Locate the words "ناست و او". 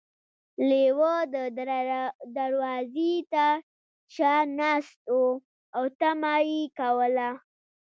4.57-5.83